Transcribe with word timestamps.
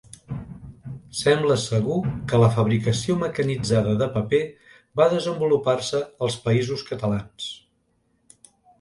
Sembla 1.19 1.57
segur 1.63 1.97
que 2.31 2.39
la 2.45 2.49
fabricació 2.55 3.19
mecanitzada 3.25 3.95
de 4.01 4.09
paper 4.17 4.43
va 5.03 5.11
desenvolupar-se 5.15 6.05
als 6.27 6.43
Països 6.51 6.91
Catalans. 6.93 7.57